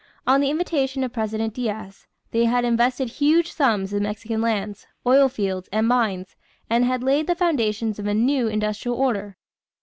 [0.25, 5.29] On the invitation of President Diaz, they had invested huge sums in Mexican lands, oil
[5.29, 6.35] fields, and mines,
[6.71, 9.37] and had laid the foundations of a new industrial order.